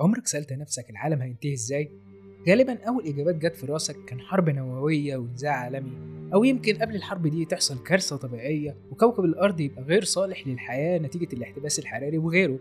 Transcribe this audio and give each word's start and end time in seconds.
عمرك 0.00 0.26
سألت 0.26 0.52
نفسك 0.52 0.90
العالم 0.90 1.22
هينتهي 1.22 1.52
إزاي؟ 1.52 1.90
غالبا 2.48 2.78
أول 2.88 3.06
إجابات 3.06 3.34
جت 3.34 3.56
في 3.56 3.66
راسك 3.66 3.96
كان 4.06 4.20
حرب 4.20 4.50
نووية 4.50 5.16
ونزاع 5.16 5.52
عالمي 5.52 5.92
أو 6.34 6.44
يمكن 6.44 6.76
قبل 6.76 6.94
الحرب 6.94 7.26
دي 7.26 7.44
تحصل 7.44 7.82
كارثة 7.82 8.16
طبيعية 8.16 8.76
وكوكب 8.90 9.24
الأرض 9.24 9.60
يبقى 9.60 9.82
غير 9.82 10.04
صالح 10.04 10.46
للحياة 10.46 10.98
نتيجة 10.98 11.28
الاحتباس 11.32 11.78
الحراري 11.78 12.18
وغيره 12.18 12.58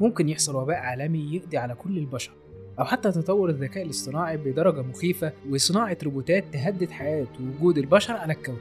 ممكن 0.00 0.28
يحصل 0.28 0.56
وباء 0.56 0.76
عالمي 0.76 1.34
يقضي 1.34 1.56
على 1.56 1.74
كل 1.74 1.98
البشر 1.98 2.32
أو 2.78 2.84
حتى 2.84 3.12
تطور 3.12 3.50
الذكاء 3.50 3.84
الاصطناعي 3.84 4.36
بدرجة 4.36 4.82
مخيفة 4.82 5.32
وصناعة 5.50 5.98
روبوتات 6.04 6.44
تهدد 6.52 6.90
حياة 6.90 7.26
ووجود 7.40 7.78
البشر 7.78 8.14
على 8.14 8.32
الكوكب 8.32 8.58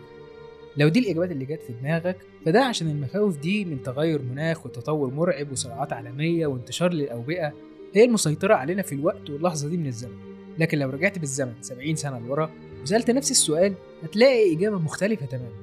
لو 0.77 0.87
دي 0.87 0.99
الإجابات 0.99 1.31
اللي 1.31 1.45
جت 1.45 1.61
في 1.61 1.73
دماغك 1.73 2.17
فده 2.45 2.63
عشان 2.65 2.89
المخاوف 2.89 3.37
دي 3.39 3.65
من 3.65 3.83
تغير 3.83 4.21
مناخ 4.21 4.65
وتطور 4.65 5.13
مرعب 5.13 5.51
وصراعات 5.51 5.93
عالمية 5.93 6.47
وانتشار 6.47 6.93
للأوبئة 6.93 7.53
هي 7.93 8.03
المسيطرة 8.05 8.53
علينا 8.55 8.81
في 8.81 8.95
الوقت 8.95 9.29
واللحظة 9.29 9.69
دي 9.69 9.77
من 9.77 9.87
الزمن. 9.87 10.17
لكن 10.59 10.79
لو 10.79 10.89
رجعت 10.89 11.19
بالزمن 11.19 11.53
70 11.61 11.95
سنة 11.95 12.19
لورا 12.19 12.49
وسألت 12.81 13.11
نفس 13.11 13.31
السؤال 13.31 13.73
هتلاقي 14.03 14.55
إجابة 14.55 14.79
مختلفة 14.79 15.25
تماما. 15.25 15.61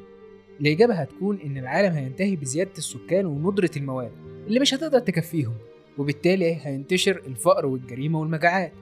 الإجابة 0.60 0.94
هتكون 0.94 1.38
إن 1.44 1.58
العالم 1.58 1.92
هينتهي 1.94 2.36
بزيادة 2.36 2.70
السكان 2.78 3.26
وندرة 3.26 3.70
الموارد 3.76 4.12
اللي 4.46 4.60
مش 4.60 4.74
هتقدر 4.74 4.98
تكفيهم 4.98 5.54
وبالتالي 5.98 6.58
هينتشر 6.62 7.22
الفقر 7.26 7.66
والجريمة 7.66 8.20
والمجاعات. 8.20 8.72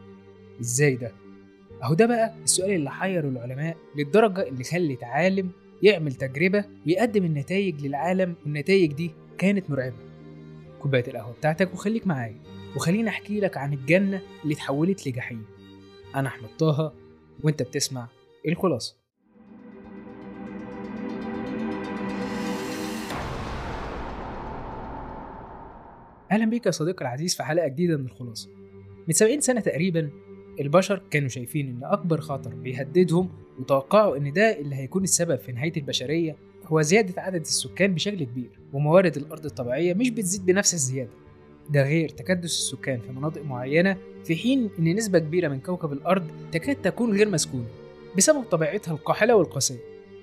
إزاي 0.61 0.97
ده؟ 0.97 1.12
أهو 1.83 1.95
ده 1.95 2.06
بقى 2.06 2.34
السؤال 2.45 2.70
اللي 2.70 2.91
حير 2.91 3.28
العلماء 3.28 3.77
للدرجة 3.97 4.48
اللي 4.48 4.64
خلت 4.64 5.05
عالم 5.05 5.50
يعمل 5.83 6.12
تجربة 6.14 6.64
ويقدم 6.86 7.24
النتائج 7.24 7.86
للعالم 7.86 8.34
والنتائج 8.45 8.92
دي 8.92 9.11
كانت 9.38 9.70
مرعبة. 9.70 9.97
كوباية 10.80 11.05
القهوة 11.08 11.33
بتاعتك 11.33 11.74
وخليك 11.74 12.06
معايا. 12.06 12.36
وخليني 12.77 13.09
أحكي 13.09 13.41
لك 13.41 13.56
عن 13.56 13.73
الجنة 13.73 14.23
اللي 14.42 14.55
اتحولت 14.55 15.06
لجحيم. 15.09 15.45
أنا 16.14 16.28
أحمد 16.28 16.48
طه 16.59 16.92
وأنت 17.42 17.62
بتسمع 17.62 18.08
الخلاصة. 18.48 18.97
أهلا 26.33 26.45
بيك 26.45 26.67
يا 26.67 26.70
صديقي 26.70 27.02
العزيز 27.05 27.36
في 27.36 27.42
حلقة 27.42 27.69
جديدة 27.69 27.97
من 27.97 28.05
الخلاصة. 28.05 28.48
من 29.08 29.14
70 29.14 29.41
سنة 29.41 29.61
تقريبا 29.61 30.11
البشر 30.61 31.02
كانوا 31.11 31.28
شايفين 31.28 31.69
إن 31.69 31.84
أكبر 31.84 32.20
خطر 32.20 32.55
بيهددهم 32.55 33.28
وتوقعوا 33.58 34.17
إن 34.17 34.33
ده 34.33 34.58
اللي 34.61 34.77
هيكون 34.77 35.02
السبب 35.02 35.39
في 35.39 35.52
نهاية 35.52 35.72
البشرية 35.77 36.36
هو 36.67 36.83
زيادة 36.83 37.22
عدد 37.22 37.41
السكان 37.41 37.95
بشكل 37.95 38.25
كبير 38.25 38.61
وموارد 38.72 39.17
الأرض 39.17 39.45
الطبيعية 39.45 39.95
مش 39.95 40.11
بتزيد 40.11 40.47
بنفس 40.47 40.75
الزيادة. 40.75 41.11
ده 41.70 41.83
غير 41.83 42.09
تكدس 42.09 42.45
السكان 42.59 43.01
في 43.01 43.12
مناطق 43.12 43.43
معينة 43.45 43.97
في 44.25 44.37
حين 44.37 44.70
إن 44.79 44.95
نسبة 44.97 45.19
كبيرة 45.19 45.48
من 45.48 45.61
كوكب 45.61 45.93
الأرض 45.93 46.25
تكاد 46.53 46.77
تكون 46.77 47.12
غير 47.17 47.29
مسكونة 47.29 47.67
بسبب 48.17 48.43
طبيعتها 48.43 48.93
القاحلة 48.93 49.37
والقاسية 49.37 49.79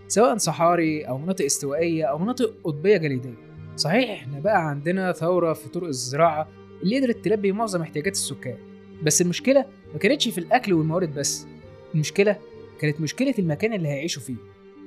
سواء 0.08 0.38
صحاري 0.38 1.03
أو 1.03 1.17
مناطق 1.17 1.45
استوائية 1.45 2.06
أو 2.06 2.17
مناطق 2.17 2.53
قطبية 2.64 2.97
جليدية. 2.97 3.34
صحيح 3.78 4.09
إحنا 4.12 4.39
بقى 4.39 4.69
عندنا 4.69 5.12
ثورة 5.12 5.53
في 5.53 5.69
طرق 5.69 5.88
الزراعة 5.88 6.47
اللي 6.84 7.00
قدرت 7.00 7.25
تلبي 7.25 7.52
معظم 7.52 7.81
احتياجات 7.81 8.14
السكان 8.14 8.58
بس 9.03 9.22
المشكلة 9.22 9.66
ما 9.94 10.00
كانتش 10.00 10.28
في 10.30 10.38
الأكل 10.38 10.73
والموارد 10.73 11.14
بس 11.14 11.47
المشكلة 11.95 12.38
كانت 12.80 13.02
مشكلة 13.02 13.34
المكان 13.39 13.73
اللي 13.73 13.88
هيعيشوا 13.88 14.22
فيه. 14.22 14.36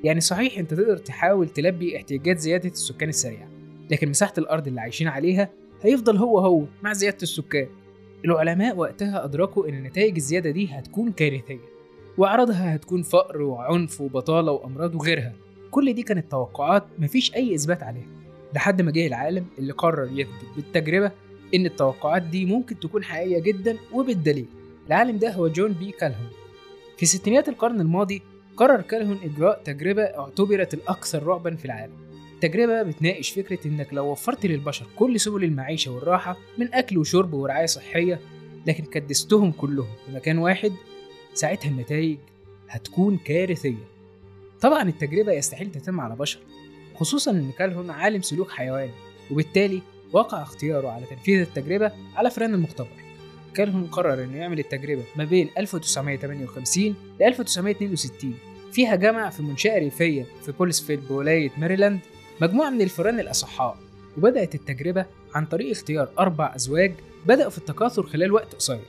يعني 0.05 0.21
صحيح 0.21 0.59
أنت 0.59 0.75
تقدر 0.75 0.97
تحاول 0.97 1.49
تلبي 1.49 1.97
احتياجات 1.97 2.39
زيادة 2.39 2.69
السكان 2.69 3.09
السريعة 3.09 3.49
لكن 3.91 4.09
مساحة 4.09 4.33
الأرض 4.39 4.67
اللي 4.67 4.81
عايشين 4.81 5.09
عليها 5.09 5.51
هيفضل 5.85 6.17
هو 6.17 6.39
هو. 6.39 6.65
مع 6.83 6.93
زيادة 6.93 7.19
السكان. 7.23 7.67
العلماء 8.25 8.77
وقتها 8.77 9.25
أدركوا 9.25 9.69
إن 9.69 9.83
نتائج 9.83 10.15
الزيادة 10.17 10.51
دي 10.51 10.67
هتكون 10.67 11.13
كارثية 11.13 11.59
وأعراضها 12.19 12.75
هتكون 12.75 13.03
فقر 13.03 13.43
وعنف 13.43 14.01
وبطالة 14.01 14.53
وأمراض 14.53 14.95
وغيرها. 14.95 15.33
كل 15.71 15.93
دي 15.93 16.03
كانت 16.03 16.31
توقعات 16.31 16.85
مفيش 16.99 17.35
أي 17.35 17.55
إثبات 17.55 17.83
عليها 17.83 18.07
لحد 18.55 18.83
ما 18.83 18.91
جه 18.91 19.07
العالم 19.07 19.47
اللي 19.59 19.73
قرر 19.73 20.09
يثبت 20.13 20.47
بالتجربة 20.57 21.13
إن 21.55 21.67
التوقعات 21.67 22.23
دي 22.23 22.47
ممكن 22.47 22.81
تكون 22.81 23.05
حقيقية 23.05 23.39
جدا 23.39 23.77
وبالدليل. 23.93 24.47
العالم 24.87 25.19
ده 25.19 25.33
هو 25.33 25.49
جون 25.49 25.73
بي 25.73 25.91
كالهون. 25.91 26.29
في 26.97 27.07
ستينيات 27.07 27.49
القرن 27.49 27.81
الماضي 27.81 28.23
قرر 28.57 28.81
كالهون 28.81 29.19
إجراء 29.25 29.63
تجربة 29.65 30.03
اعتبرت 30.03 30.75
الأكثر 30.75 31.23
رعبا 31.23 31.57
في 31.57 31.65
العالم. 31.65 32.04
التجربة 32.45 32.83
بتناقش 32.83 33.31
فكرة 33.31 33.69
إنك 33.69 33.89
لو 33.93 34.11
وفرت 34.11 34.47
للبشر 34.47 34.87
كل 34.97 35.21
سبل 35.21 35.45
المعيشة 35.45 35.91
والراحة 35.91 36.37
من 36.59 36.75
أكل 36.75 36.99
وشرب 36.99 37.35
ورعاية 37.35 37.67
صحية 37.67 38.21
لكن 38.67 38.85
كدستهم 38.85 39.53
كلهم 39.53 39.89
في 40.07 40.13
مكان 40.13 40.39
واحد 40.39 40.73
ساعتها 41.35 41.69
النتائج 41.69 42.19
هتكون 42.69 43.17
كارثية. 43.17 43.85
طبعا 44.61 44.83
التجربة 44.89 45.33
يستحيل 45.33 45.73
تتم 45.73 46.01
على 46.01 46.17
بشر 46.17 46.39
خصوصا 46.95 47.31
إن 47.31 47.51
كالهون 47.59 47.91
عالم 47.91 48.23
سلوك 48.23 48.51
حيواني 48.51 48.93
وبالتالي 49.31 49.83
وقع 50.13 50.43
اختياره 50.43 50.89
على 50.89 51.07
تنفيذ 51.07 51.41
التجربة 51.41 51.93
على 52.17 52.31
فئران 52.31 52.55
المختبر. 52.55 53.05
كالهون 53.55 53.87
قرر 53.87 54.25
إنه 54.25 54.37
يعمل 54.37 54.59
التجربة 54.59 55.03
ما 55.17 55.25
بين 55.25 55.51
1958 55.59 56.95
ل 57.21 57.23
1962 57.23 58.35
فيها 58.73 58.97
جمع 58.97 59.31
في 59.31 59.43
منشأة 59.43 59.79
ريفية 59.79 60.27
في 60.43 60.53
بوليسفيل 60.53 60.97
بولاية 60.97 61.51
ماريلاند 61.59 62.01
مجموعة 62.41 62.71
من 62.71 62.81
الفئران 62.81 63.21
الأصحاء 63.21 63.77
وبدأت 64.19 64.55
التجربة 64.55 65.07
عن 65.35 65.47
طريق 65.47 65.71
اختيار 65.71 66.09
أربع 66.19 66.53
أزواج 66.57 66.95
بدأوا 67.27 67.51
في 67.51 67.59
التكاثر 67.59 68.03
خلال 68.07 68.33
وقت 68.33 68.55
قصير. 68.55 68.81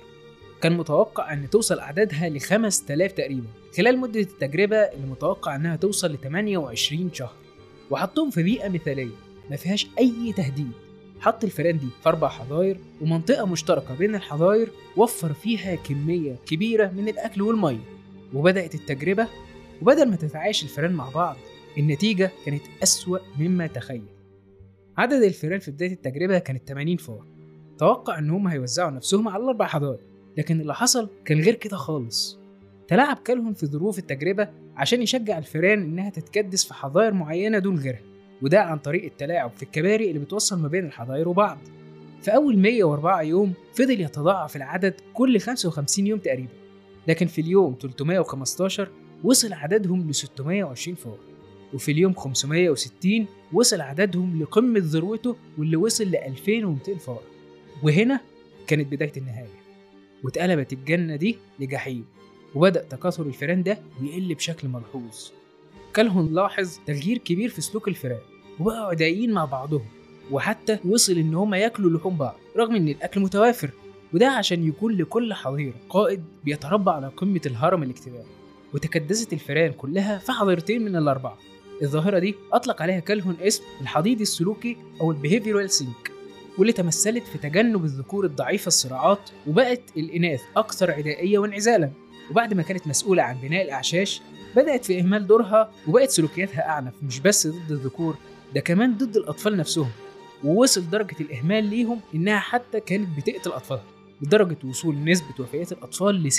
كان 0.61 0.77
متوقع 0.77 1.33
أن 1.33 1.49
توصل 1.49 1.79
أعدادها 1.79 2.29
ل 2.29 2.39
5000 2.39 3.11
تقريبا. 3.11 3.47
خلال 3.77 3.97
مدة 3.97 4.19
التجربة 4.19 4.77
اللي 4.77 5.07
متوقع 5.07 5.55
أنها 5.55 5.75
توصل 5.75 6.11
ل 6.11 6.17
28 6.17 7.13
شهر. 7.13 7.33
وحطهم 7.89 8.29
في 8.29 8.43
بيئة 8.43 8.69
مثالية 8.69 9.15
ما 9.49 9.55
فيهاش 9.55 9.87
أي 9.99 10.33
تهديد. 10.37 10.71
حط 11.19 11.43
الفئران 11.43 11.77
دي 11.77 11.87
في 12.03 12.09
أربع 12.09 12.27
حظاير 12.29 12.79
ومنطقة 13.01 13.45
مشتركة 13.45 13.95
بين 13.95 14.15
الحظاير 14.15 14.71
وفر 14.97 15.33
فيها 15.33 15.75
كمية 15.75 16.35
كبيرة 16.47 16.87
من 16.87 17.07
الأكل 17.07 17.41
والمية. 17.41 17.83
وبدأت 18.33 18.75
التجربة 18.75 19.27
وبدل 19.81 20.09
ما 20.09 20.15
تتعايش 20.15 20.63
الفئران 20.63 20.91
مع 20.91 21.09
بعض 21.09 21.37
النتيجة 21.77 22.31
كانت 22.45 22.61
أسوأ 22.83 23.17
مما 23.39 23.67
تخيل. 23.67 24.05
عدد 24.97 25.23
الفئران 25.23 25.59
في 25.59 25.71
بداية 25.71 25.91
التجربة 25.93 26.39
كانت 26.39 26.67
80 26.67 26.97
فار 26.97 27.25
توقع 27.77 28.19
إن 28.19 28.29
هم 28.29 28.47
هيوزعوا 28.47 28.91
نفسهم 28.91 29.27
على 29.27 29.43
الأربع 29.43 29.65
حظاير 29.67 29.99
لكن 30.37 30.61
اللي 30.61 30.73
حصل 30.75 31.09
كان 31.25 31.39
غير 31.41 31.55
كده 31.55 31.77
خالص. 31.77 32.39
تلاعب 32.87 33.17
كالهون 33.17 33.53
في 33.53 33.65
ظروف 33.65 33.99
التجربة 33.99 34.49
عشان 34.75 35.01
يشجع 35.01 35.37
الفئران 35.37 35.81
إنها 35.81 36.09
تتكدس 36.09 36.65
في 36.65 36.73
حظاير 36.73 37.13
معينة 37.13 37.59
دون 37.59 37.79
غيرها 37.79 38.01
وده 38.41 38.61
عن 38.61 38.77
طريق 38.77 39.03
التلاعب 39.03 39.51
في 39.55 39.63
الكباري 39.63 40.07
اللي 40.07 40.19
بتوصل 40.19 40.59
ما 40.59 40.67
بين 40.67 40.85
الحظاير 40.85 41.29
وبعض. 41.29 41.57
في 42.21 42.35
أول 42.35 42.57
104 42.59 43.21
يوم 43.21 43.53
فضل 43.73 44.01
يتضاعف 44.01 44.55
العدد 44.55 44.93
كل 45.13 45.39
55 45.39 46.07
يوم 46.07 46.19
تقريبا 46.19 46.49
لكن 47.07 47.25
في 47.27 47.41
اليوم 47.41 47.77
315 47.81 48.89
وصل 49.23 49.53
عددهم 49.53 50.09
ل 50.09 50.15
620 50.15 50.95
فار 50.95 51.17
وفي 51.73 51.91
اليوم 51.91 52.13
560 52.13 53.25
وصل 53.53 53.81
عددهم 53.81 54.41
لقمة 54.41 54.79
ذروته 54.83 55.35
واللي 55.57 55.77
وصل 55.77 56.03
ل 56.03 56.15
2200 56.15 56.97
فار. 56.97 57.21
وهنا 57.83 58.19
كانت 58.67 58.91
بداية 58.91 59.11
النهاية. 59.17 59.49
واتقلبت 60.23 60.73
الجنة 60.73 61.15
دي 61.15 61.37
لجحيم. 61.59 62.05
وبدأ 62.55 62.83
تكاثر 62.83 63.23
الفئران 63.23 63.63
ده 63.63 63.79
يقل 64.01 64.33
بشكل 64.35 64.67
ملحوظ. 64.67 65.29
كالهون 65.93 66.33
لاحظ 66.33 66.77
تغيير 66.85 67.17
كبير 67.17 67.49
في 67.49 67.61
سلوك 67.61 67.87
الفئران 67.87 68.19
وبقوا 68.59 68.85
عدائيين 68.85 69.31
مع 69.31 69.45
بعضهم. 69.45 69.85
وحتى 70.31 70.79
وصل 70.85 71.13
إن 71.13 71.35
هما 71.35 71.57
ياكلوا 71.57 71.97
لحوم 71.97 72.17
بعض 72.17 72.35
رغم 72.57 72.75
إن 72.75 72.87
الأكل 72.87 73.21
متوافر. 73.21 73.69
وده 74.13 74.27
عشان 74.27 74.67
يكون 74.67 74.93
لكل 74.93 75.33
حظيرة. 75.33 75.73
قائد 75.89 76.23
بيتربع 76.43 76.91
على 76.93 77.07
قمة 77.07 77.41
الهرم 77.45 77.83
الاجتماعي. 77.83 78.25
وتكدست 78.73 79.33
الفئران 79.33 79.71
كلها 79.71 80.17
في 80.17 80.31
حظيرتين 80.31 80.85
من 80.85 80.95
الأربعة. 80.95 81.37
الظاهرة 81.81 82.19
دي 82.19 82.35
أطلق 82.53 82.81
عليها 82.81 82.99
كالهون 82.99 83.37
اسم 83.41 83.63
الحضيض 83.81 84.21
السلوكي 84.21 84.77
أو 85.01 85.11
ال 85.11 85.16
behavioral 85.16 85.69
sink 85.69 86.11
واللي 86.57 86.73
تمثلت 86.73 87.23
في 87.23 87.37
تجنب 87.37 87.85
الذكور 87.85 88.25
الضعيفة 88.25 88.67
الصراعات 88.67 89.29
وبقت 89.47 89.81
الإناث 89.97 90.41
أكثر 90.57 90.91
عدائية 90.91 91.37
وانعزالا. 91.39 91.89
وبعد 92.31 92.53
ما 92.53 92.63
كانت 92.63 92.87
مسؤولة 92.87 93.23
عن 93.23 93.37
بناء 93.41 93.61
الأعشاش 93.63 94.21
بدأت 94.55 94.85
في 94.85 94.99
إهمال 94.99 95.27
دورها 95.27 95.71
وبقت 95.87 96.09
سلوكياتها 96.09 96.69
أعنف 96.69 96.93
مش 97.03 97.19
بس 97.19 97.47
ضد 97.47 97.71
الذكور 97.71 98.15
ده 98.55 98.61
كمان 98.61 98.97
ضد 98.97 99.17
الأطفال 99.17 99.57
نفسهم. 99.57 99.89
ووصل 100.43 100.89
درجة 100.89 101.15
الإهمال 101.21 101.63
ليهم 101.63 101.99
إنها 102.15 102.39
حتى 102.39 102.79
كانت 102.79 103.07
بتقتل 103.17 103.49
أطفالها 103.51 103.83
لدرجة 104.21 104.57
وصول 104.63 105.03
نسبة 105.03 105.33
وفيات 105.39 105.71
الأطفال 105.71 106.23
ل 106.23 106.31
96% 106.31 106.35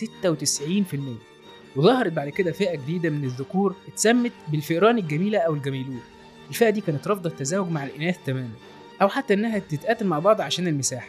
وظهرت 1.76 2.12
بعد 2.12 2.28
كده 2.28 2.52
فئة 2.52 2.76
جديدة 2.76 3.10
من 3.10 3.24
الذكور 3.24 3.74
اتسمت 3.88 4.32
بالفئران 4.48 4.98
الجميلة 4.98 5.38
أو 5.38 5.54
الجميلون. 5.54 6.00
الفئة 6.48 6.70
دي 6.70 6.80
كانت 6.80 7.08
رافضة 7.08 7.30
التزاوج 7.30 7.68
مع 7.70 7.84
الإناث 7.84 8.16
تماما 8.26 8.50
أو 9.02 9.08
حتى 9.08 9.34
إنها 9.34 9.58
تتقاتل 9.58 10.06
مع 10.06 10.18
بعض 10.18 10.40
عشان 10.40 10.66
المساحة. 10.68 11.08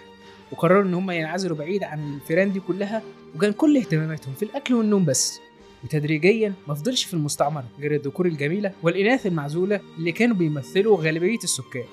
وقرروا 0.52 0.84
إن 0.84 0.94
هم 0.94 1.12
ينعزلوا 1.12 1.58
بعيد 1.58 1.84
عن 1.84 2.14
الفيران 2.16 2.52
دي 2.52 2.60
كلها 2.60 3.02
وكان 3.36 3.54
كل 3.54 3.78
اهتماماتهم 3.78 4.34
في 4.34 4.44
الأكل 4.44 4.74
والنوم 4.74 5.06
بس. 5.06 5.40
وتدريجيا 5.84 6.54
ما 6.68 6.74
فضلش 6.74 7.04
في 7.04 7.14
المستعمرة 7.14 7.66
غير 7.80 7.96
الذكور 7.96 8.26
الجميلة 8.26 8.72
والإناث 8.84 9.28
المعزولة 9.28 9.80
اللي 9.98 10.12
كانوا 10.12 10.36
بيمثلوا 10.36 10.98
غالبية 11.04 11.38
السكان. 11.44 11.84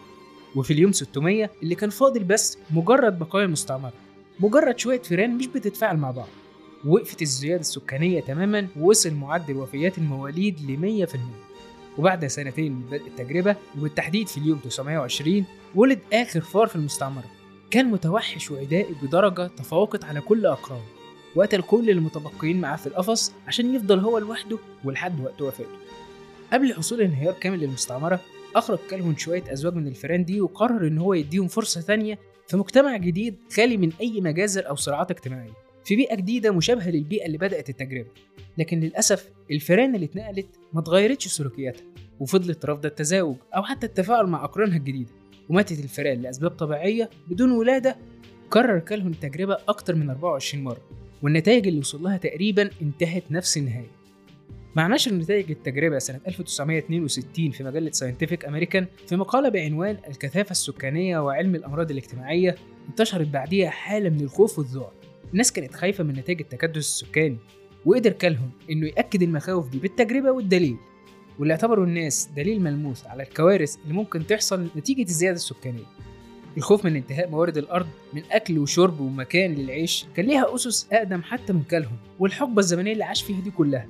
وفي 0.56 0.72
اليوم 0.72 0.92
600 0.92 1.50
اللي 1.62 1.74
كان 1.74 1.90
فاضل 1.90 2.24
بس 2.24 2.58
مجرد 2.70 3.18
بقايا 3.18 3.44
المستعمرة 3.44 3.92
مجرد 4.40 4.78
شوية 4.78 5.00
فيران 5.02 5.36
مش 5.36 5.46
بتتفاعل 5.46 5.96
مع 5.96 6.10
بعض. 6.10 6.28
وقفت 6.86 7.22
الزيادة 7.22 7.60
السكانية 7.60 8.20
تماما 8.20 8.68
ووصل 8.80 9.14
معدل 9.14 9.56
وفيات 9.56 9.98
المواليد 9.98 10.60
ل 10.70 11.06
100% 11.06 11.18
وبعد 11.98 12.26
سنتين 12.26 12.72
من 12.72 12.82
بدء 12.82 13.06
التجربة 13.06 13.56
وبالتحديد 13.78 14.28
في 14.28 14.38
اليوم 14.38 14.58
920 14.58 15.44
ولد 15.74 15.98
آخر 16.12 16.40
فار 16.40 16.66
في 16.66 16.76
المستعمرة. 16.76 17.24
كان 17.70 17.90
متوحش 17.90 18.50
وعدائي 18.50 18.94
بدرجة 19.02 19.46
تفوقت 19.46 20.04
على 20.04 20.20
كل 20.20 20.46
أقرانه 20.46 20.84
وقتل 21.36 21.62
كل 21.62 21.90
المتبقيين 21.90 22.60
معاه 22.60 22.76
في 22.76 22.86
القفص 22.86 23.32
عشان 23.46 23.74
يفضل 23.74 23.98
هو 23.98 24.18
لوحده 24.18 24.58
ولحد 24.84 25.20
وقت 25.20 25.42
وفاته. 25.42 25.76
قبل 26.52 26.74
حصول 26.74 27.00
انهيار 27.00 27.34
كامل 27.34 27.58
للمستعمرة 27.60 28.20
أخرج 28.56 28.78
كالهون 28.90 29.16
شوية 29.16 29.52
أزواج 29.52 29.74
من 29.74 29.86
الفيران 29.86 30.24
دي 30.24 30.40
وقرر 30.40 30.86
إن 30.86 30.98
هو 30.98 31.14
يديهم 31.14 31.48
فرصة 31.48 31.80
تانية 31.80 32.18
في 32.48 32.56
مجتمع 32.56 32.96
جديد 32.96 33.36
خالي 33.56 33.76
من 33.76 33.92
أي 34.00 34.20
مجازر 34.20 34.68
أو 34.68 34.74
صراعات 34.76 35.10
اجتماعية. 35.10 35.52
في 35.84 35.96
بيئة 35.96 36.16
جديدة 36.16 36.50
مشابهة 36.52 36.90
للبيئة 36.90 37.26
اللي 37.26 37.38
بدأت 37.38 37.68
التجربة. 37.68 38.08
لكن 38.58 38.80
للأسف 38.80 39.30
الفيران 39.50 39.94
اللي 39.94 40.06
اتنقلت 40.06 40.46
ما 40.72 40.80
اتغيرتش 40.80 41.28
سلوكياتها 41.28 41.84
وفضلت 42.20 42.64
رافضة 42.64 42.88
التزاوج 42.88 43.36
أو 43.56 43.62
حتى 43.62 43.86
التفاعل 43.86 44.26
مع 44.26 44.44
أقرانها 44.44 44.76
الجديدة 44.76 45.10
وماتت 45.48 45.84
الفيران 45.84 46.22
لأسباب 46.22 46.50
طبيعية 46.50 47.10
بدون 47.28 47.50
ولادة 47.50 47.96
كرر 48.50 48.78
كالهون 48.78 49.12
التجربة 49.12 49.58
أكتر 49.68 49.94
من 49.94 50.10
24 50.10 50.64
مرة 50.64 50.80
والنتائج 51.22 51.66
اللي 51.66 51.80
وصل 51.80 52.02
لها 52.02 52.16
تقريبا 52.16 52.70
انتهت 52.82 53.22
نفس 53.30 53.56
النهاية. 53.56 53.90
مع 54.76 54.86
نشر 54.86 55.14
نتائج 55.14 55.50
التجربة 55.50 55.98
سنة 55.98 56.20
1962 56.26 57.50
في 57.50 57.64
مجلة 57.64 57.90
Scientific 57.90 58.44
American 58.44 58.86
في 59.06 59.16
مقالة 59.16 59.48
بعنوان 59.48 59.98
الكثافة 60.08 60.50
السكانية 60.50 61.18
وعلم 61.18 61.54
الأمراض 61.54 61.90
الاجتماعية 61.90 62.54
انتشرت 62.88 63.28
بعديها 63.28 63.70
حالة 63.70 64.10
من 64.10 64.20
الخوف 64.20 64.58
والذعر. 64.58 64.92
الناس 65.34 65.52
كانت 65.52 65.74
خايفة 65.74 66.04
من 66.04 66.14
نتائج 66.14 66.40
التكدس 66.40 66.76
السكاني 66.76 67.36
وقدر 67.84 68.12
كالهون 68.12 68.50
إنه 68.70 68.86
يأكد 68.86 69.22
المخاوف 69.22 69.68
دي 69.68 69.78
بالتجربة 69.78 70.30
والدليل 70.30 70.76
واللي 71.38 71.54
اعتبروا 71.54 71.86
الناس 71.86 72.28
دليل 72.36 72.60
ملموس 72.62 73.06
على 73.06 73.22
الكوارث 73.22 73.76
اللي 73.82 73.94
ممكن 73.94 74.26
تحصل 74.26 74.66
نتيجة 74.76 75.02
الزيادة 75.02 75.36
السكانية. 75.36 75.84
الخوف 76.56 76.84
من 76.84 76.96
انتهاء 76.96 77.30
موارد 77.30 77.56
الأرض 77.56 77.86
من 78.12 78.22
أكل 78.30 78.58
وشرب 78.58 79.00
ومكان 79.00 79.54
للعيش 79.54 80.06
كان 80.16 80.26
ليها 80.26 80.54
أسس 80.54 80.88
أقدم 80.92 81.22
حتى 81.22 81.52
من 81.52 81.62
كالهون 81.62 81.98
والحقبة 82.18 82.58
الزمنية 82.58 82.92
اللي 82.92 83.04
عاش 83.04 83.22
فيها 83.22 83.40
دي 83.40 83.50
كلها. 83.50 83.88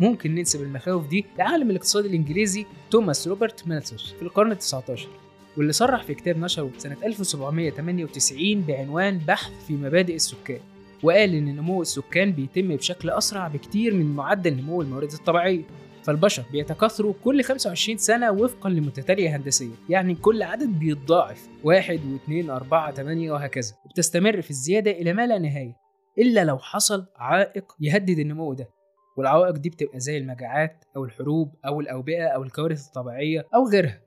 ممكن 0.00 0.34
ننسب 0.34 0.62
المخاوف 0.62 1.08
دي 1.08 1.24
لعالم 1.38 1.70
الاقتصاد 1.70 2.04
الإنجليزي 2.04 2.66
توماس 2.90 3.28
روبرت 3.28 3.68
مالثوس 3.68 4.12
في 4.12 4.22
القرن 4.22 4.52
ال 4.52 4.58
19 4.58 5.08
واللي 5.56 5.72
صرح 5.72 6.02
في 6.02 6.14
كتاب 6.14 6.38
نشره 6.38 6.70
سنة 6.78 6.96
1798 7.04 8.60
بعنوان 8.60 9.18
بحث 9.18 9.52
في 9.66 9.72
مبادئ 9.72 10.14
السكان. 10.14 10.60
وقال 11.02 11.34
إن 11.34 11.56
نمو 11.56 11.82
السكان 11.82 12.32
بيتم 12.32 12.76
بشكل 12.76 13.10
أسرع 13.10 13.48
بكتير 13.48 13.94
من 13.94 14.16
معدل 14.16 14.56
نمو 14.56 14.82
الموارد 14.82 15.12
الطبيعية. 15.12 15.62
فالبشر 16.02 16.44
بيتكاثروا 16.52 17.14
كل 17.24 17.42
25 17.42 17.98
سنة 17.98 18.30
وفقا 18.30 18.70
لمتتالية 18.70 19.36
هندسية 19.36 19.74
يعني 19.88 20.14
كل 20.14 20.42
عدد 20.42 20.68
بيتضاعف 20.78 21.48
واحد 21.64 22.00
واثنين 22.12 22.50
أربعة 22.50 22.90
تمانية 22.90 23.32
وهكذا 23.32 23.74
وبتستمر 23.84 24.42
في 24.42 24.50
الزيادة 24.50 24.90
إلى 24.90 25.12
ما 25.12 25.26
لا 25.26 25.38
نهاية 25.38 25.76
إلا 26.18 26.44
لو 26.44 26.58
حصل 26.58 27.06
عائق 27.16 27.72
يهدد 27.80 28.18
النمو 28.18 28.52
ده. 28.54 28.68
والعوائق 29.16 29.54
دي 29.56 29.70
بتبقى 29.70 30.00
زي 30.00 30.18
المجاعات 30.18 30.84
أو 30.96 31.04
الحروب 31.04 31.54
أو 31.66 31.80
الأوبئة 31.80 32.26
أو 32.26 32.42
الكوارث 32.42 32.86
الطبيعية 32.86 33.46
أو 33.54 33.68
غيرها. 33.68 34.00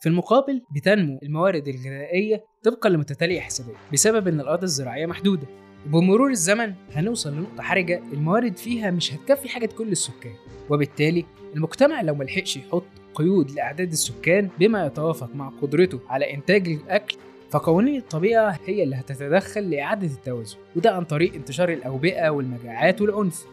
في 0.00 0.08
المقابل 0.08 0.62
بتنمو 0.74 1.18
الموارد 1.22 1.68
الغذائية 1.68 2.44
طبقا 2.64 2.88
لمتتالية 2.88 3.40
حسابية 3.40 3.74
بسبب 3.92 4.28
إن 4.28 4.40
الأرض 4.40 4.62
الزراعية 4.62 5.06
محدودة. 5.06 5.46
وبمرور 5.86 6.30
الزمن 6.30 6.74
هنوصل 6.94 7.32
لنقطة 7.36 7.62
حرجة 7.62 8.02
الموارد 8.12 8.56
فيها 8.56 8.90
مش 8.90 9.14
هتكفي 9.14 9.48
حاجة 9.48 9.66
كل 9.66 9.88
السكان 9.88 10.32
وبالتالي 10.70 11.24
المجتمع 11.56 12.00
لو 12.00 12.14
ملحقش 12.14 12.56
يحط 12.56 12.84
قيود 13.14 13.50
لأعداد 13.50 13.92
السكان 13.92 14.48
بما 14.58 14.86
يتوافق 14.86 15.30
مع 15.34 15.48
قدرته 15.62 16.00
على 16.08 16.34
إنتاج 16.34 16.68
الأكل 16.68 17.16
فقوانين 17.50 17.96
الطبيعة 17.96 18.58
هي 18.66 18.82
اللي 18.82 18.96
هتتدخل 18.96 19.70
لإعادة 19.70 20.06
التوازن 20.06 20.56
وده 20.76 20.90
عن 20.94 21.04
طريق 21.04 21.34
انتشار 21.34 21.68
الأوبئة 21.68 22.28
والمجاعات 22.28 23.00
والعنف. 23.00 23.44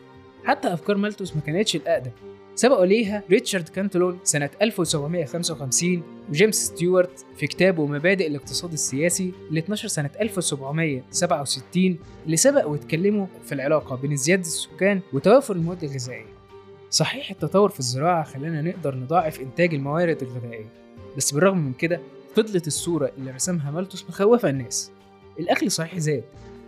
حتى 0.45 0.74
أفكار 0.74 0.98
مالتوس 0.98 1.36
ما 1.36 1.42
كانتش 1.42 1.75
الأقدم. 1.75 2.12
سبقوا 2.56 2.86
ليها 2.86 3.24
ريتشارد 3.30 3.69
كانتلون 3.69 4.19
سنة 4.24 4.50
1755 4.62 6.03
وجيمس 6.30 6.56
ستيوارت 6.65 7.25
في 7.38 7.48
كتابه 7.48 7.86
مبادئ 7.86 8.27
الاقتصاد 8.27 8.74
السياسي 8.74 9.31
اللي 9.50 9.59
اتنشر 9.59 9.88
سنة 9.88 10.09
1767 10.21 11.98
اللي 12.25 12.38
سبق 12.38 12.68
واتكلموا 12.68 13.25
في 13.45 13.51
العلاقة 13.51 13.95
بين 13.95 14.15
زيادة 14.15 14.42
السكان 14.42 15.01
وتوافر 15.13 15.56
المواد 15.56 15.83
الغذائية. 15.83 16.25
صحيح 16.89 17.31
التطور 17.31 17.69
في 17.69 17.80
الزراعة 17.80 18.24
خلانا 18.24 18.62
نقدر 18.62 18.95
نضاعف 18.95 19.39
إنتاج 19.39 19.74
الموارد 19.74 20.21
الغذائية 20.21 20.65
بس 21.18 21.31
بالرغم 21.31 21.57
من 21.57 21.74
كده 21.74 22.00
فضلت 22.36 22.68
الصورة 22.68 23.12
اللي 23.18 23.31
رسمها 23.31 23.71
مالتوس 23.71 24.06
مخوفة 24.09 24.50
الناس. 24.50 24.92
الأكل 25.39 25.71
صحيح 25.71 26.00
زاد 26.00 26.24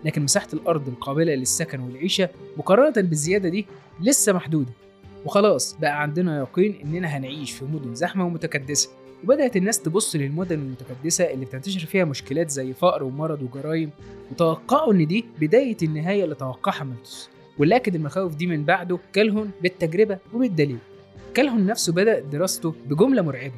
لكن 0.06 0.22
مساحة 0.22 0.48
الأرض 0.54 0.88
القابلة 0.88 1.36
للسكن 1.36 1.80
والعيشة 1.80 2.30
مقارنة 2.58 3.08
بالزيادة 3.10 3.50
دي 3.50 3.66
لسه 4.02 4.34
محدودة. 4.34 4.72
وخلاص 5.26 5.78
بقى 5.82 6.02
عندنا 6.02 6.40
يقين 6.40 6.80
إننا 6.84 7.08
هنعيش 7.08 7.52
في 7.52 7.66
مدن 7.66 7.96
زحمة 7.96 8.26
ومتكدسة. 8.26 8.90
وبدأت 9.24 9.56
الناس 9.58 9.80
تبص 9.80 10.16
للمدن 10.16 10.56
المتكدسة 10.60 11.24
اللي 11.24 11.46
بتنتشر 11.46 11.86
فيها 11.86 12.06
مشكلات 12.06 12.50
زي 12.50 12.74
فقر 12.74 13.04
ومرض 13.04 13.42
وجرائم 13.42 13.90
وتوقعوا 14.32 14.94
إن 14.94 15.08
دي 15.08 15.26
بداية 15.42 15.78
النهاية 15.84 16.24
اللي 16.24 16.36
توقعها 16.36 16.84
مالتوس 16.84 17.30
واللي 17.58 17.76
أكد 17.76 17.96
المخاوف 17.96 18.36
دي 18.36 18.48
من 18.48 18.64
بعده 18.64 19.00
كالهون 19.14 19.52
بالتجربة 19.62 20.18
وبالدليل. 20.34 20.78
كالهون 21.34 21.66
نفسه 21.66 21.94
بدأ 21.94 22.20
دراسته 22.20 22.76
بجملة 22.86 23.22
مرعبة. 23.22 23.54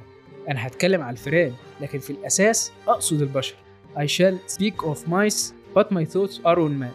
أنا 0.49 0.67
هتكلم 0.67 1.01
على 1.01 1.11
الفئران 1.13 1.53
لكن 1.81 1.99
في 1.99 2.09
الأساس 2.09 2.71
أقصد 2.87 3.21
البشر. 3.21 3.55
I 3.97 4.05
shall 4.05 4.53
speak 4.55 4.85
of 4.85 4.97
mice 5.09 5.53
but 5.77 5.85
my 5.91 6.05
thoughts 6.05 6.39
are 6.45 6.57
on 6.57 6.79
man. 6.81 6.93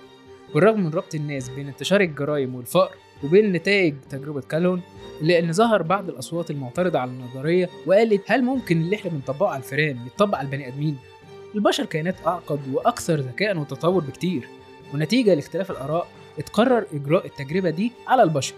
بالرغم 0.55 0.81
من 0.81 0.91
ربط 0.91 1.15
الناس 1.15 1.49
بين 1.49 1.69
انتشار 1.69 2.01
الجرائم 2.01 2.55
والفقر 2.55 2.95
وبين 3.25 3.53
نتائج 3.53 3.95
تجربة 4.11 4.41
كالهون 4.41 4.81
إن 5.23 5.53
ظهر 5.53 5.83
بعض 5.83 6.09
الأصوات 6.09 6.51
المعترضة 6.51 6.99
على 6.99 7.11
النظرية 7.11 7.69
وقالت 7.87 8.23
هل 8.27 8.43
ممكن 8.43 8.81
اللي 8.81 8.97
إحنا 8.97 9.11
بنطبقه 9.11 9.49
على 9.49 9.59
الفئران 9.59 9.99
يتطبق 10.07 10.39
على 10.39 10.47
البني 10.47 10.69
آدمين؟ 10.69 10.97
البشر 11.55 11.85
كائنات 11.85 12.17
أعقد 12.27 12.61
وأكثر 12.73 13.15
ذكاء 13.21 13.59
وتطور 13.59 14.05
بكتير 14.05 14.49
ونتيجة 14.95 15.35
لاختلاف 15.35 15.71
الآراء 15.71 16.07
اتقرر 16.39 16.87
إجراء 16.93 17.27
التجربة 17.27 17.71
دي 17.71 17.93
على 18.07 18.23
البشر. 18.23 18.55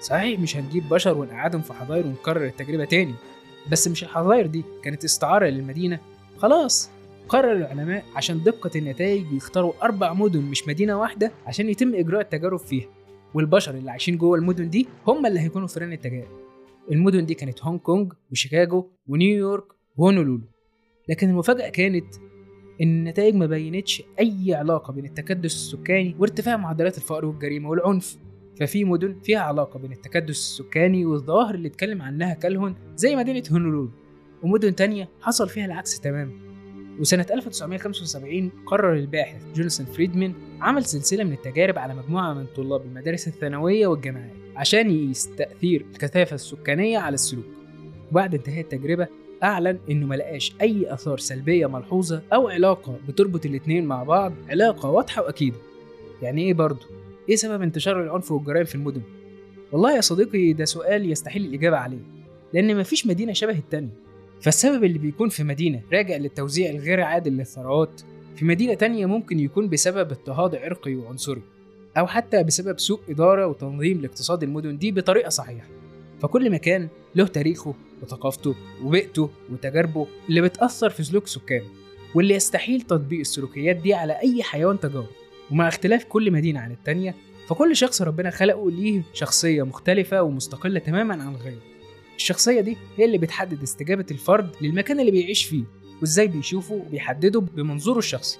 صحيح 0.00 0.40
مش 0.40 0.56
هنجيب 0.56 0.88
بشر 0.88 1.18
ونقعدهم 1.18 1.62
في 1.62 1.72
حظاير 1.72 2.06
ونكرر 2.06 2.44
التجربة 2.46 2.84
تاني 2.84 3.14
بس 3.70 3.88
مش 3.88 4.02
الحظاير 4.04 4.46
دي 4.46 4.64
كانت 4.84 5.04
استعارة 5.04 5.46
للمدينة. 5.46 5.98
خلاص 6.38 6.90
قرر 7.28 7.52
العلماء 7.52 8.04
عشان 8.16 8.42
دقة 8.42 8.70
النتائج 8.76 9.32
يختاروا 9.32 9.72
أربع 9.82 10.12
مدن 10.12 10.40
مش 10.40 10.68
مدينة 10.68 11.00
واحدة 11.00 11.32
عشان 11.46 11.68
يتم 11.68 11.94
إجراء 11.94 12.20
التجارب 12.20 12.58
فيها. 12.58 12.86
والبشر 13.34 13.74
اللي 13.74 13.90
عايشين 13.90 14.16
جوه 14.16 14.38
المدن 14.38 14.70
دي 14.70 14.88
هم 15.06 15.26
اللي 15.26 15.40
هيكونوا 15.40 15.66
فئران 15.68 15.92
التجارب. 15.92 16.28
المدن 16.92 17.26
دي 17.26 17.34
كانت 17.34 17.64
هونج 17.64 17.80
كونج 17.80 18.12
وشيكاغو 18.32 18.90
ونيويورك 19.08 19.64
وهونولولو. 19.96 20.44
لكن 21.08 21.28
المفاجأة 21.30 21.68
كانت 21.68 22.14
إن 22.82 22.88
النتائج 22.88 23.34
ما 23.34 23.46
بينتش 23.46 24.02
أي 24.20 24.54
علاقة 24.54 24.92
بين 24.92 25.04
التكدس 25.04 25.54
السكاني 25.54 26.16
وارتفاع 26.18 26.56
معدلات 26.56 26.98
الفقر 26.98 27.24
والجريمة 27.24 27.68
والعنف. 27.68 28.18
ففي 28.60 28.84
مدن 28.84 29.20
فيها 29.22 29.38
علاقة 29.40 29.78
بين 29.78 29.92
التكدس 29.92 30.30
السكاني 30.30 31.06
والظواهر 31.06 31.54
اللي 31.54 31.68
اتكلم 31.68 32.02
عنها 32.02 32.34
كالهون 32.34 32.74
زي 32.96 33.16
مدينة 33.16 33.42
هونولولو. 33.52 33.90
ومدن 34.42 34.74
تانية 34.74 35.08
حصل 35.20 35.48
فيها 35.48 35.64
العكس 35.64 36.00
تماما. 36.00 36.49
وسنة 36.98 37.26
1975 37.30 38.50
قرر 38.66 38.94
الباحث 38.94 39.42
جوناثان 39.54 39.86
فريدمان 39.86 40.34
عمل 40.60 40.84
سلسلة 40.84 41.24
من 41.24 41.32
التجارب 41.32 41.78
على 41.78 41.94
مجموعة 41.94 42.34
من 42.34 42.46
طلاب 42.56 42.82
المدارس 42.82 43.28
الثانوية 43.28 43.86
والجامعات 43.86 44.30
عشان 44.56 44.90
يقيس 44.90 45.30
تأثير 45.36 45.86
الكثافة 45.92 46.34
السكانية 46.34 46.98
على 46.98 47.14
السلوك 47.14 47.44
وبعد 48.10 48.34
انتهاء 48.34 48.60
التجربة 48.60 49.08
أعلن 49.42 49.78
إنه 49.90 50.06
ملقاش 50.06 50.52
أي 50.60 50.94
آثار 50.94 51.18
سلبية 51.18 51.66
ملحوظة 51.66 52.22
أو 52.32 52.48
علاقة 52.48 52.98
بتربط 53.08 53.46
الاتنين 53.46 53.84
مع 53.86 54.02
بعض 54.02 54.32
علاقة 54.48 54.90
واضحة 54.90 55.22
وأكيدة 55.22 55.56
يعني 56.22 56.42
إيه 56.42 56.54
برضه؟ 56.54 56.86
إيه 57.28 57.36
سبب 57.36 57.62
انتشار 57.62 58.02
العنف 58.02 58.32
والجرائم 58.32 58.64
في 58.64 58.74
المدن؟ 58.74 59.02
والله 59.72 59.96
يا 59.96 60.00
صديقي 60.00 60.52
ده 60.52 60.64
سؤال 60.64 61.10
يستحيل 61.10 61.44
الإجابة 61.46 61.76
عليه 61.76 62.02
لأن 62.52 62.76
مفيش 62.80 63.06
مدينة 63.06 63.32
شبه 63.32 63.58
التانية 63.58 64.09
فالسبب 64.42 64.84
اللي 64.84 64.98
بيكون 64.98 65.28
في 65.28 65.44
مدينة 65.44 65.80
راجع 65.92 66.16
للتوزيع 66.16 66.70
الغير 66.70 67.00
عادل 67.00 67.32
للثروات 67.32 68.00
في 68.36 68.44
مدينة 68.44 68.74
تانية 68.74 69.06
ممكن 69.06 69.40
يكون 69.40 69.68
بسبب 69.68 70.10
اضطهاد 70.10 70.54
عرقي 70.54 70.94
وعنصري 70.94 71.42
أو 71.98 72.06
حتى 72.06 72.42
بسبب 72.42 72.78
سوء 72.78 73.00
إدارة 73.08 73.46
وتنظيم 73.46 74.00
لاقتصاد 74.00 74.42
المدن 74.42 74.78
دي 74.78 74.92
بطريقة 74.92 75.28
صحيحة. 75.28 75.66
فكل 76.22 76.50
مكان 76.50 76.88
له 77.14 77.26
تاريخه 77.26 77.74
وثقافته 78.02 78.54
وبيئته 78.84 79.30
وتجاربه 79.52 80.06
اللي 80.28 80.40
بتأثر 80.40 80.90
في 80.90 81.02
سلوك 81.02 81.26
سكانه 81.26 81.64
واللي 82.14 82.34
يستحيل 82.34 82.80
تطبيق 82.80 83.20
السلوكيات 83.20 83.76
دي 83.76 83.94
على 83.94 84.12
أي 84.12 84.42
حيوان 84.42 84.80
تجارب 84.80 85.06
ومع 85.50 85.68
اختلاف 85.68 86.04
كل 86.04 86.30
مدينة 86.30 86.60
عن 86.60 86.70
التانية 86.72 87.14
فكل 87.48 87.76
شخص 87.76 88.02
ربنا 88.02 88.30
خلقه 88.30 88.70
ليه 88.70 89.02
شخصية 89.12 89.62
مختلفة 89.62 90.22
ومستقلة 90.22 90.78
تماما 90.80 91.14
عن 91.14 91.36
غيره. 91.36 91.62
الشخصية 92.20 92.60
دي 92.60 92.76
هي 92.96 93.04
اللي 93.04 93.18
بتحدد 93.18 93.62
استجابة 93.62 94.06
الفرد 94.10 94.50
للمكان 94.60 95.00
اللي 95.00 95.10
بيعيش 95.10 95.44
فيه 95.44 95.64
وإزاي 96.00 96.28
بيشوفه 96.28 96.74
وبيحدده 96.74 97.40
بمنظوره 97.40 97.98
الشخصي. 97.98 98.38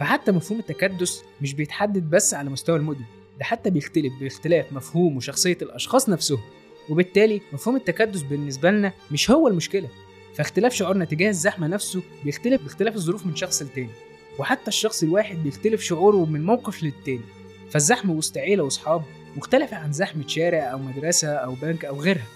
فحتى 0.00 0.32
مفهوم 0.32 0.58
التكدس 0.58 1.22
مش 1.40 1.54
بيتحدد 1.54 2.10
بس 2.10 2.34
على 2.34 2.50
مستوى 2.50 2.76
المدن 2.76 3.04
ده 3.38 3.44
حتى 3.44 3.70
بيختلف 3.70 4.12
باختلاف 4.20 4.72
مفهوم 4.72 5.16
وشخصية 5.16 5.58
الأشخاص 5.62 6.08
نفسهم. 6.08 6.40
وبالتالي 6.88 7.40
مفهوم 7.52 7.76
التكدس 7.76 8.22
بالنسبة 8.22 8.70
لنا 8.70 8.92
مش 9.10 9.30
هو 9.30 9.48
المشكلة. 9.48 9.88
فاختلاف 10.34 10.74
شعورنا 10.74 11.04
تجاه 11.04 11.28
الزحمة 11.28 11.66
نفسه 11.66 12.02
بيختلف 12.24 12.62
باختلاف 12.62 12.94
الظروف 12.94 13.26
من 13.26 13.36
شخص 13.36 13.62
لتاني. 13.62 13.90
وحتى 14.38 14.68
الشخص 14.68 15.02
الواحد 15.02 15.36
بيختلف 15.42 15.82
شعوره 15.82 16.24
من 16.24 16.44
موقف 16.44 16.82
للتاني. 16.82 17.24
فالزحمة 17.70 18.12
وسط 18.12 18.38
عيلة 18.38 18.64
وصحاب 18.64 19.02
مختلفة 19.36 19.76
عن 19.76 19.92
زحمة 19.92 20.26
شارع 20.26 20.72
أو 20.72 20.78
مدرسة 20.78 21.28
أو 21.28 21.54
بنك 21.54 21.84
أو 21.84 22.00
غيرها. 22.00 22.26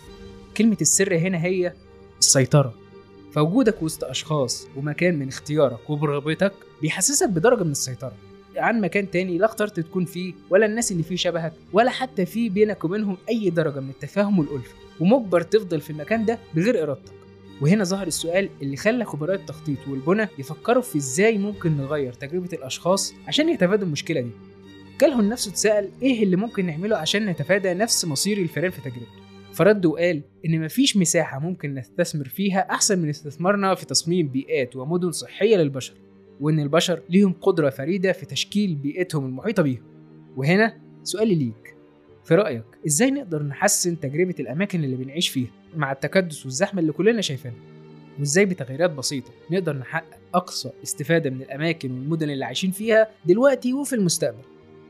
كلمة 0.57 0.77
السر 0.81 1.17
هنا 1.17 1.45
هي 1.45 1.73
السيطرة. 2.19 2.75
فوجودك 3.33 3.83
وسط 3.83 4.05
أشخاص 4.05 4.69
ومكان 4.77 5.19
من 5.19 5.29
اختيارك 5.29 5.91
وبرغبتك 5.91 6.53
بيحسسك 6.83 7.29
بدرجة 7.29 7.65
من 7.65 7.71
السيطرة. 7.71 8.13
عن 8.57 8.81
مكان 8.81 9.11
تاني 9.11 9.39
لا 9.39 9.47
اخترت 9.47 9.81
تكون 9.81 10.05
فيه 10.05 10.35
ولا 10.51 10.67
الناس 10.67 10.93
اللي 10.93 11.03
فيه 11.03 11.17
شبهك 11.17 11.53
ولا 11.73 11.91
حتى 11.91 12.27
في 12.27 12.49
بينك 12.49 12.85
وبينهم 12.85 13.17
أي 13.29 13.51
درجة 13.51 13.81
من 13.81 13.91
التفاهم 13.91 14.39
والألفة. 14.39 14.75
ومجبر 15.01 15.41
تفضل 15.41 15.81
في 15.81 15.91
المكان 15.91 16.25
ده 16.25 16.39
بغير 16.55 16.83
إرادتك. 16.83 17.13
وهنا 17.61 17.85
ظهر 17.85 18.07
السؤال 18.07 18.49
اللي 18.63 18.77
خلى 18.77 19.05
خبراء 19.05 19.35
التخطيط 19.37 19.79
والبنى 19.89 20.29
يفكروا 20.39 20.83
في 20.83 20.99
إزاي 20.99 21.39
ممكن 21.39 21.77
نغير 21.77 22.13
تجربة 22.13 22.49
الأشخاص 22.53 23.15
عشان 23.29 23.49
يتفادوا 23.49 23.87
المشكلة 23.87 24.21
دي. 24.21 24.31
كالهون 24.99 25.29
نفسه 25.29 25.51
اتسأل 25.51 25.91
إيه 26.03 26.23
اللي 26.23 26.37
ممكن 26.37 26.67
نعمله 26.67 26.97
عشان 26.97 27.27
نتفادى 27.27 27.75
نفس 27.75 28.05
مصير 28.05 28.39
الفئران 28.39 28.71
في 28.71 28.81
تجربته. 28.81 29.26
فرد 29.57 29.87
وقال 29.87 30.23
إن 30.47 30.65
مفيش 30.65 30.97
مساحة 30.97 31.39
ممكن 31.39 31.75
نستثمر 31.75 32.29
فيها 32.29 32.59
أحسن 32.71 32.99
من 32.99 33.09
استثمارنا 33.09 33.75
في 33.75 33.87
تصميم 33.87 34.29
بيئات 34.29 34.77
ومدن 34.77 35.11
صحية 35.11 35.57
للبشر 35.57 35.95
وإن 36.41 36.61
البشر 36.61 37.03
ليهم 37.11 37.33
قدرة 37.33 37.71
فريدة 37.71 38.13
في 38.13 38.27
تشكيل 38.27 38.75
بيئتهم 38.75 39.27
المحيطة 39.27 39.63
بيهم. 39.63 39.83
وهنا 40.37 40.77
سؤالي 41.03 41.35
ليك 41.35 41.77
في 42.25 42.35
رأيك 42.35 42.65
إزاي 42.87 43.11
نقدر 43.11 43.43
نحسن 43.43 44.01
تجربة 44.01 44.35
الأماكن 44.41 44.85
اللي 44.85 44.97
بنعيش 44.97 45.29
فيها 45.29 45.51
مع 45.77 45.93
التكدس 45.93 46.45
والزحمة 46.45 46.81
اللي 46.81 46.93
كلنا 46.93 47.21
شايفينها؟ 47.21 47.57
وإزاي 48.19 48.45
بتغييرات 48.45 48.91
بسيطة 48.91 49.31
نقدر 49.51 49.77
نحقق 49.77 50.19
أقصى 50.35 50.71
استفادة 50.83 51.31
من 51.31 51.43
الأماكن 51.43 51.93
والمدن 51.93 52.31
اللي 52.31 52.45
عايشين 52.45 52.71
فيها 52.71 53.09
دلوقتي 53.27 53.73
وفي 53.73 53.93
المستقبل؟ 53.93 54.43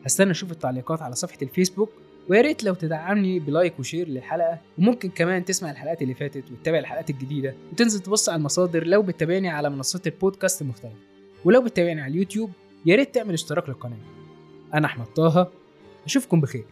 هستنى 0.05 0.31
أشوف 0.31 0.51
التعليقات 0.51 1.03
على 1.03 1.15
صفحة 1.15 1.39
الفيسبوك 1.43 1.91
ويا 2.29 2.41
ريت 2.41 2.65
لو 2.65 2.75
تدعمني 2.75 3.39
ب 3.41 3.48
like 3.48 3.79
و 3.79 3.84
share 3.84 4.09
للحلقة 4.09 4.59
وممكن 4.79 5.11
كمان 5.11 5.45
تسمع 5.45 5.71
الحلقات 5.71 6.03
اللي 6.03 6.15
فاتت 6.15 6.45
وتتابع 6.53 6.79
الحلقات 6.79 7.11
الجديدة 7.11 7.55
وتنزل 7.73 8.01
تبص 8.01 8.29
على 8.29 8.39
المصادر 8.39 8.87
لو 8.87 9.03
بتتابعني 9.03 9.49
على 9.49 9.71
منصات 9.71 10.07
البودكاست 10.07 10.63
المختلفة. 10.63 10.97
ولو 11.45 11.63
بتتابعني 11.63 12.01
على 12.01 12.11
اليوتيوب 12.11 12.51
يا 12.87 12.97
ريت 12.97 13.15
تعمل 13.15 13.33
اشتراك 13.33 13.69
للقناة. 13.69 13.99
أنا 14.75 14.87
أحمد 14.87 15.07
طه 15.07 15.51
أشوفكم 16.07 16.41
بخير. 16.41 16.65